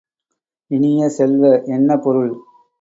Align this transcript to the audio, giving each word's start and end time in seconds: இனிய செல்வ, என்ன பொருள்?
இனிய 0.71 1.09
செல்வ, 1.09 1.53
என்ன 1.67 1.97
பொருள்? 1.97 2.33